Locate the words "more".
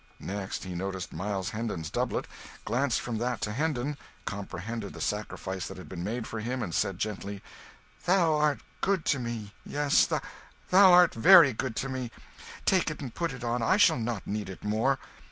14.63-14.97